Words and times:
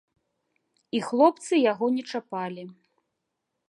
І 0.97 1.03
хлопцы 1.09 1.53
яго 1.71 1.93
не 1.99 2.03
чапалі. 2.11 2.63